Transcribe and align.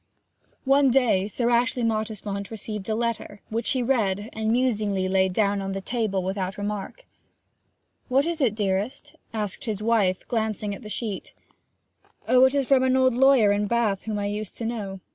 One 0.65 0.89
day 0.89 1.27
Sir 1.27 1.51
Ashley 1.51 1.83
Mottisfont 1.83 2.49
received 2.49 2.89
a 2.89 2.95
letter, 2.95 3.39
which 3.49 3.69
he 3.73 3.83
read, 3.83 4.31
and 4.33 4.51
musingly 4.51 5.07
laid 5.07 5.31
down 5.31 5.61
on 5.61 5.73
the 5.73 5.79
table 5.79 6.23
without 6.23 6.57
remark. 6.57 7.05
'What 8.09 8.25
is 8.25 8.41
it, 8.41 8.55
dearest?' 8.55 9.13
asked 9.31 9.65
his 9.65 9.83
wife, 9.83 10.27
glancing 10.27 10.73
at 10.73 10.81
the 10.81 10.89
sheet. 10.89 11.35
'Oh, 12.27 12.45
it 12.45 12.55
is 12.55 12.65
from 12.65 12.81
an 12.81 12.97
old 12.97 13.13
lawyer 13.13 13.53
at 13.53 13.67
Bath 13.67 14.05
whom 14.05 14.17
I 14.17 14.25
used 14.25 14.57
to 14.57 14.65
know. 14.65 15.01